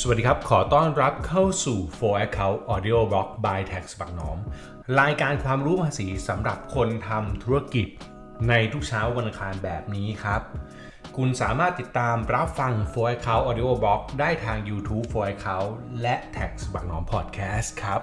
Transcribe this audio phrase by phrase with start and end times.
[0.00, 4.38] สวัสดีครับ ขอต้อนรับเข้าสู่ For Account Audio Blog by Tax บักหนอม
[5.00, 7.86] รายการความรู้ภาษีสำหรับคนทำธุรกิจ
[8.48, 10.42] ในทุกเช้าวันอังคารแบบนี้ครับ
[11.16, 15.70] คุณสามารถติดตามรับฟัง For Account Audio Blog ได้ทาง YouTube For Account
[16.02, 18.00] และ Tax บักหนอม Podcast ครับ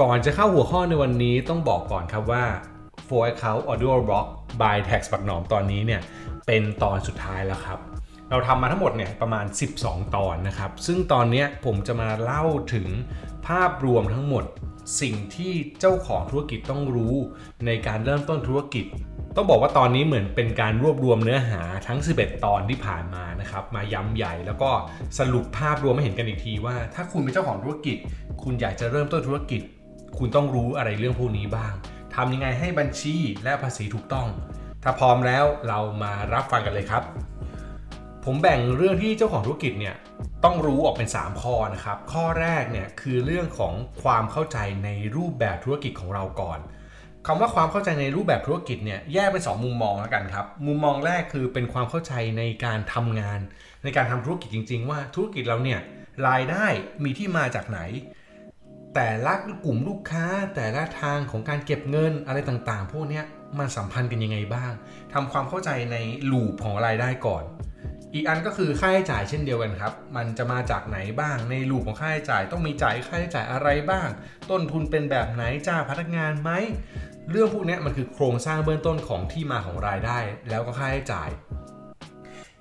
[0.00, 2.44] ก่อนจะเข้าหัวข้อในวันนี้ต้องบอกก่อนครับว่า
[3.08, 4.26] For Account Audio Blog
[4.60, 6.00] by Tax บักหนอมตอนนี้เนี่ย
[6.46, 7.95] เป็นตอนสุดท้ายแล้วครับ
[8.30, 9.46] เราทำมาทั้งหมดเนี่ยประมาณ
[9.78, 12.88] 12 ตอนนะครับ ซึ่งตอนนี้ผมจะมาเล่าถึง
[13.48, 14.44] ภาพรวมทั้งหมด
[15.00, 17.14] สิ่งที่เจ้าของธุรกิจต้องรู้
[17.66, 18.84] ในการเริ่มต้นธุรกิจ
[19.36, 24.70] ต้องบอกว่าตอนนี้เหมือนเป็นการรวบรวมเนื้อหาทั้ง 11 ตอนที่ผ่านมานะครับ มาย้ำใหญ่แล้วก็
[25.18, 27.96] สรุปภาพรวมให้เห็นกันอีกทีว่า ถ้าคุณเป็นเจ้าของธุรกิจ
[28.42, 29.60] คุณอยากจะเริ่มต้นธุรกิจ
[30.18, 31.72] คุณต้องรู้อะไรเรื่องพวกนี้บ้าง
[32.14, 34.28] ทำยังไงให้บัญชีและภาษีถูกต้อง
[34.82, 37.02] ถ้าพร้อมแล้วเรามารับฟังกันเลยครับ
[38.28, 39.94] ผมแบ่งเรื่องที่เจ้าของธุรกิจเนี่ย
[40.44, 46.58] ต้องรู้ออกเป็น 3 ข้อนะครับ ข้อแรกเนี่ยคือเรื่องของความเข้าใจในรูปแบบธุรกิจของเราก่อน
[47.26, 53.40] คำว่าความเข้าใจในรูปแบบธุรกิจเนี่ยแยกเป็น 2 มุมมองแล้วกันครับ มุมมองแรกคือเป็นความเข้าใจในการทำงาน
[53.82, 55.80] ในการทำธุรกิจจริง ๆ ว่าธุรกิจเราเนี่ย
[56.28, 56.66] รายได้
[57.04, 57.80] มีที่มาจากไหน
[58.94, 59.32] แต่ละ
[59.64, 63.22] กลุ่มลูกค้า แต่ละทางของการเก็บเงินอะไรต่างๆ พวกนี้
[63.58, 64.72] มันสัมพันธ์กันยังไงบ้าง
[65.12, 65.96] ทำความเข้าใจใน
[66.32, 67.44] ลูปของรายได้ก่อน
[68.14, 74.08] อีกอันก็คือค่าใช้จ่ายเช่นเดียวกันครับ มันจะมาจากไหนบ้างในลูปของค่าใช้จ่าย ต้องมีจ่ายค่าใช้จ่ายอะไรบ้าง
[74.50, 76.50] ต้นทุนเป็นแบบไหนจ้างพนักงานไหม
[77.30, 80.18] เรื่องพวกนี้มันคือโครงสร้างเบื้องต้นของที่มาของรายได้
[80.50, 81.28] แล้วก็ค่าใช้จ่าย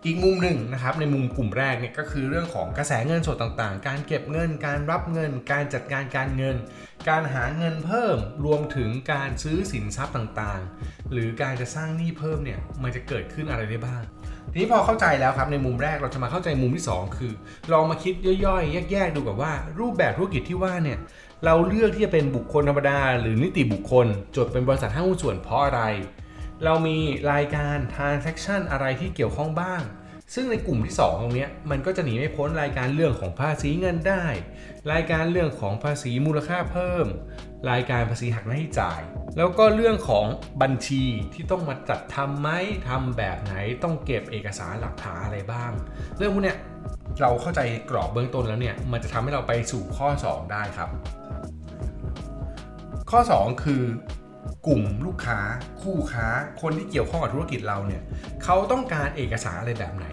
[0.05, 6.55] อีกมุมหนึ่งนะครับในมุมกลุ่มแรกเนี่ยก็คือเรื่องของกระแสเงินสดต่างๆ การเก็บเงิน การรับเงิน การจัดการการเงิน
[7.09, 14.01] การหาเงินเพิ่มรวมถึงการซื้อสินทรัพย์ต่างๆ หรือการจะสร้างหนี้เพิ่มเนี่ยมันจะเกิดขึ้นอะไรได้บ้าง
[14.51, 17.33] ทีนี้พอเข้าใจแล้วครับในมุมแรกเราจะมาเข้าใจมุมที่ 2 คือ
[17.71, 18.13] ลองมาคิด
[18.45, 20.97] ย่อยๆ แยกๆดูกับว่า รูปแบบธุรกิจที่ว่าเนี่ย
[21.45, 25.81] เราเลือกที่จะเป็นบุคคลธรรมดา หรือนิติบุคคล จดเป็นบริษัทห้างหุ้นส่วนเพราะอะไร
[26.63, 26.97] เรามี
[27.31, 29.81] รายการ transaction อะไรที่เกี่ยวข้องบ้าง
[30.33, 34.25] ซึ่งในกลุ่มที่ 2 ตรงนี้มันก็จะหนีไม่พ้นรายการเรื่องของภาษีเงินได้
[34.91, 37.07] รายการเรื่องของภาษีมูลค่าเพิ่ม
[37.71, 39.01] รายการภาษีหักหน้าที่จ่าย
[39.37, 40.25] แล้วก็เรื่องของ
[40.61, 42.49] บัญชีที่ต้องมาจัดทำไหม
[42.87, 45.71] ทำแบบไหนต้องเก็บเอกสารหลักฐานอะไรบ้าง
[46.17, 46.57] เรื่องพวกเนี้ย
[47.21, 50.89] เราเข้าใจกรอบเบื้องต้นแล้วเนี่ยมันจะทำให้เราไปสู่ข้อ 2 ได้ครับ
[53.11, 53.83] ข้อ 2 คือ
[54.67, 55.39] กลุ่มลูกค้า
[55.81, 56.25] คู่ค้า
[56.61, 58.01] คนที่เกี่ยวข้องกับธุรกิจเราเนี่ย
[58.43, 60.05] เขาต้องการเอกสารอะไรแบบไหน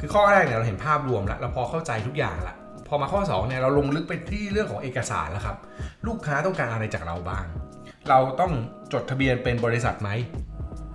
[0.00, 2.54] คือข้อแรกเนี่ยเราเห็นภาพรวมแล้วเราพอเข้าใจทุกอย่างละ
[2.88, 5.56] พอมาข้อ2เนี่ยเราลงลึกไปที่เรื่องของเอกสารแล้วครับ
[6.06, 7.44] ลูกค้าต้องการอะไรจากเราบ้าง
[8.08, 8.52] เราต้อง
[8.92, 10.10] จดทะเบียนเป็นบริษัทไหม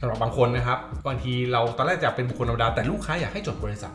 [0.02, 3.94] สำหรับบางคนนะครับบางทีเราตอนแรกจะเป็นบุคคลธรรมดาแต่ลูกค้าอยากให้จดบริษัท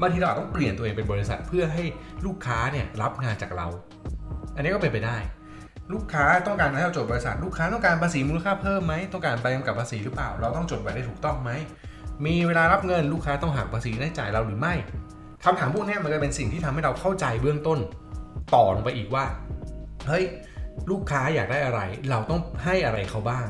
[0.00, 1.84] บางทีเราอาจต้องเปลี่ยนตัวเองเป็นบริษัทเพื่อให้
[2.26, 3.66] ลูกค้าเนี่ยรับงานจากเรา
[4.56, 5.16] อันนี้ก็เป็นไปได้
[5.92, 11.50] ลูกค้าต้องการให้เราจดบริษัท ลูกค้าต้องการภาษีมูลค่าเพิ่มไหมต้องการใบกำกับภาษีหรือเปล่า เราต้องจดไว้ได้ถูกต้องไหม
[12.26, 14.74] มีเวลารับเงินลูกค้าต้องหักภาษีได้จ่ายเราหรือไม่
[15.44, 17.78] คำถามพวกนี้มันก็เป็นสิ่งที่ทำให้เราเข้าใจเบื้องต้น
[18.54, 19.24] ต่อลงไปอีกว่า
[20.08, 20.24] เฮ้ย
[20.90, 21.80] ลูกค้าอยากได้อะไร
[22.10, 23.46] เราต้องให้อะไรเขาบ้าง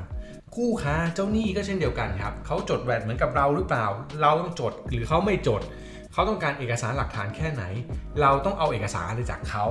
[0.54, 3.86] คู่ค้าเจ้าหนี้ก็เช่นเดียวกันครับเขาจดแวดเหมือนกับเราหรือเปล่า
[4.22, 5.62] เราต้องจดหรือเขาไม่จด
[6.14, 7.64] เขาต้องการเอกสารหลักฐานแค่ไหน
[8.20, 9.64] เราต้องเอาเอกสารอะไรจากเขา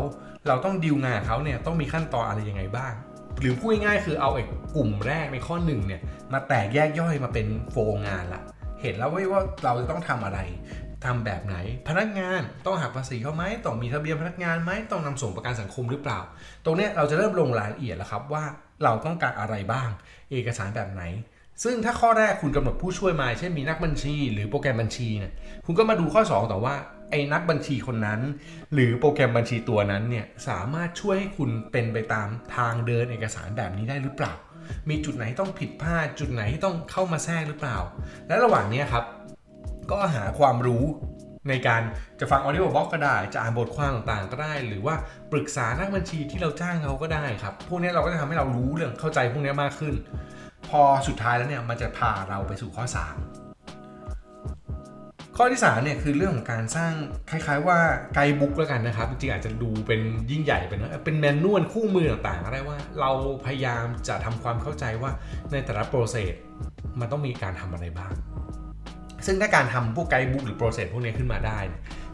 [0.48, 2.94] เราต้องดีลงานเขาเนี่ยต้องมีขั้นตอนอะไรยังไงบ้าง
[3.40, 6.02] หรือพูดง่ายๆคือเอาเอกกลุ่มแรกในข้อหนึ่งเนี่ย
[6.34, 8.42] มาแตกแยกย่อยมาเป็นโฟล์งานละ
[8.82, 10.40] เห็นแล้วว่าเราจะต้องทำอะไร
[11.06, 11.56] ทำแบบไหน
[11.88, 16.20] พนักงานต้องหักภาษีเขาไหมต้องมีทะเบียนพนักงานไหมต้องนำส่งประกันสังคมหรือเปล่า
[16.66, 18.44] ตรงนี้เราจะเริ่มลงรายละเอียดแล้วครับว่า
[18.84, 19.90] เราต้องการอะไรบ้าง
[20.32, 21.04] เอกสารแบบไหน
[21.64, 25.34] ซึ่งถ้าข้อแรกคุณกำหนดผู้ช่วยมา เช่นมีนักบัญชี หรือโปรแกรมบัญชีเนี่ย
[25.66, 26.76] คุณก็มาดูข้อ 2 ต่อว่า
[27.12, 28.20] ไอ้นักบัญชีคนนั้น
[28.74, 34.34] หรือโปรแกรมบัญชีตัวนั้นเนี่ยสามารถช่วยให้คุณเป็นไปตามทางเดินเอกสารแบบนี้ได้หรือเปล่า
[34.90, 37.78] มีจุดไหนต้องผิดพลาด จุดไหนที่ต้องเข้ามาแทรกหรือเปล่า
[38.28, 39.06] และระหว่างนี้ครับ
[39.92, 40.84] ก็หาความรู้
[41.50, 41.82] ในการ
[42.20, 44.96] จะฟังออดิโอบล็อกก็ได้ จะอ่านบทความต่างๆ ก็ได้ หรือว่า
[45.32, 49.94] ปรึกษานักบัญชีที่เราจ้างเขาก็ได้ครับ พวกนี้เราก็จะทำให้เรารู้เรื่องเข้าใจพวกนี้มากขึ้น
[50.82, 52.96] อสุดท้ายแล้วเนี่ยมันจะพาเราไปสู่ข้อ 3
[55.38, 56.94] ข้อที่3เนี่ยคือเรื่องของการสร้าง
[57.30, 57.78] คล้ายๆ ว่า
[58.14, 63.12] ไกด์บุ๊กแล้วกันนะครับจริงๆอาจจะดูเป็นยิ่งใหญ่เป็นเป็นแมนนวลคู่มือต่างๆก็ได้ว่า เรา
[63.46, 65.12] พยายามจะทำความเข้าใจว่า
[65.52, 66.34] ในแต่ละโปรเซส
[67.00, 68.14] มันต้องมีการทำอะไรบ้าง
[69.26, 71.60] ซึ่งถ้าการทำพวกไกด์บุ๊กหรือโปรเซสพวกนี้ขึ้นมาได้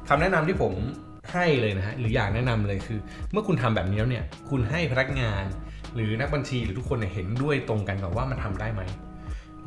[0.08, 0.74] คำแนะนำที่ผม
[1.32, 3.00] ให้เลยนะฮะหรืออยากแนะนำเลยคือ
[3.32, 5.44] เมื่อคุณทำแบบนี้แล้วเนี่ยคุณให้พนักงาน
[5.96, 8.82] หรือนักบัญชีหรือทุกคนเนี่ยเห็นด้วยตรงกันกับว่ามันทำได้ไหม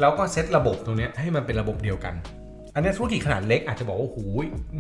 [0.00, 2.14] แล้วก็เซตระบบตรงนี้ให้มันเป็นระบบเดียวกัน
[2.74, 4.18] อันนี้ธุรกิจขนาดเล็กอาจจะบอกว่าโอ้โห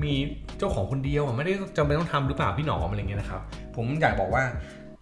[0.02, 0.14] มี
[0.58, 3.40] เจ้าของคนเดียวไม่ได้จำเป็นต้องทำหรือเปล่าพี่หนอมอะไรเงี้ยนะครับ
[3.76, 4.44] ผมอยากบอกว่า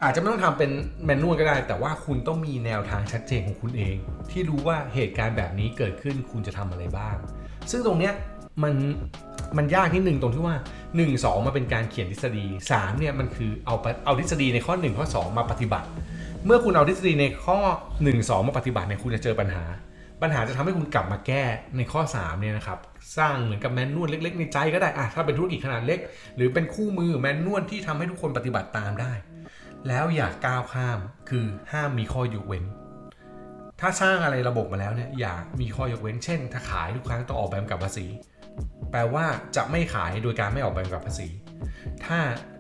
[0.03, 0.71] อาจจะไม่ต้องทำเป็น
[1.05, 3.97] แมนนวลก็ได้ แต่ว่าคุณต้องมีแนวทางชัดเจนของคุณเอง
[4.31, 7.17] ที่รู้ว่าเหตุการณ์แบบนี้เกิดขึ้นคุณจะทำอะไรบ้าง
[7.71, 8.15] ซึ่งตรงเนี้ย
[8.63, 8.75] มัน
[9.57, 10.57] มันยากนิดหนึ่งตรงที่ว่า
[10.99, 15.89] 1 2 มาเป็นการเขียนทฤษฎี3เนี่ยมันคือเอาไปเอาทฤษฎีในข้อ 1 ข้อ 2 มาปฏิบัติ
[16.47, 17.59] เมื่อคุณเอาทฤษฎีในข้อ
[17.99, 19.65] 1 2 มาปฏิบัติเนี่ยคุณจะเจอปัญหา
[20.23, 21.45] ปัญหาจะทำให้คุณกลับมาแก้
[21.77, 22.79] ในข้อ3เนี่ยนะครับ
[23.19, 25.99] สร้างเหมือนกับแมนนวลเล็ก ๆ ในใจก็ได้อะถ้าเป็นธุรกิจขนาดเล็ก
[26.37, 29.13] หรือเป็นคู่มือแมนนวลที่ทำให้ทุกคนปฏิบัติตามได้
[29.89, 30.99] แล้วอย่าก้าวข้าม
[31.31, 32.65] คือห้ามมีข้อยกเว้น
[33.81, 38.07] ถ้าสร้างอะไรระบบมาแล้วเนี่ยอย่ามีข้อยกเว้น เช่น ถ้าขายทุกครั้งต้องออกใบกำกับภาษี
[38.91, 39.25] แปลว่า
[39.57, 41.29] จะไม่ขายโดยการไม่ออกใบกำกับภาษี
[42.05, 42.19] ถ้า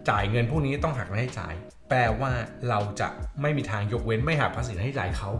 [0.08, 1.54] จ่ายเงินพวกนี้ต้องหักรายจ่าย
[1.88, 2.32] แปลว่า
[2.68, 3.08] เราจะ
[3.40, 5.30] ไม่มีทางยกเว้นไม่หักภาษีให้จ่ายเขา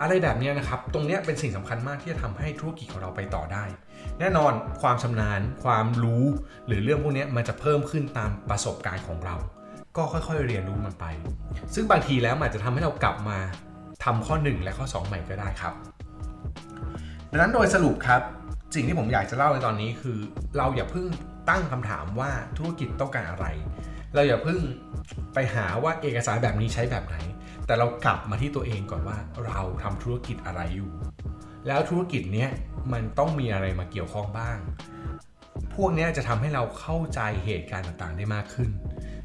[0.00, 3.64] อะไรแบบนี้นะครับ ตรงนี้เป็นสิ่งสำคัญมากที่จะทำให้ธุรกิจของเราไปต่อได้
[4.20, 4.52] แน่นอน
[4.82, 6.24] ความชำนาญ ความรู้
[6.66, 9.36] หรือเรื่องพวกนี้มันจะเพิ่มขึ้นตามประสบการณ์ของเรา
[9.96, 11.04] ก็ค่อยๆเรียนรู้มันไป
[11.74, 13.38] ซึ่งบางทีแล้วมันอาจจะทำให้เรากลับมา
[14.04, 15.74] ทำข้อ 1 และข้อ 2 ใหม่ก็ได้ครับ
[17.30, 18.22] ดังนั้นโดยสรุปครับ
[18.74, 20.18] สิ่งที่ผมอยากจะเล่าในตอนนี้คือ
[20.56, 21.06] เราอย่าเพิ่ง
[21.48, 23.46] ตั้งคำถามว่าธุรกิจต้องการอะไร
[24.14, 24.60] เราอย่าเพิ่ง
[25.34, 27.16] ไปหาว่าเอกสารแบบนี้ใช้แบบไหน
[27.66, 30.90] แต่เรากลับมาที่ตัวเองก่อนว่าเราทำธุรกิจอะไรอยู่
[31.66, 32.50] แล้วธุรกิจเนี้ย
[32.92, 34.58] มันต้องมีอะไรมาเกี่ยวข้องบ้าง
[35.74, 38.70] พวกนี้จะทำให้เราเข้าใจเหตุการณ์ต่างๆได้มากขึ้น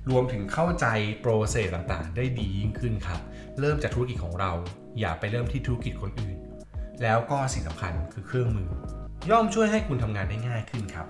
[0.10, 0.88] รวมถึงเข้าใจ
[1.22, 3.20] โปรเซสต่างๆ ได้ดียิ่งขึ้นครับ
[3.60, 4.52] เริ่มจากธุรกิจของเรา
[5.00, 6.38] อย่าไปเริ่มที่ธุรกิจคนอื่น
[7.04, 8.70] แล้วก็สิ่งสำคัญคือเครื่องมือ
[9.30, 11.08] ย่อมช่วยให้คุณทำงานได้ง่ายขึ้นครับ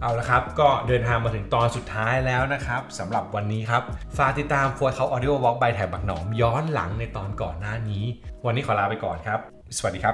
[0.00, 3.82] เอาละครับ ก็เดินทางมาถึงตอนสุดท้ายแล้วนะครับสำหรับวันนี้ครับ
[4.18, 8.04] ฝากติดตามฟัวเขาออริโอวอล์กใบแถบบักหนอมย้อนหลังในตอนก่อนหน้านี้
[8.46, 9.38] วันนี้ขอลาไปก่อนครับ
[9.76, 10.06] สวัสดีครับ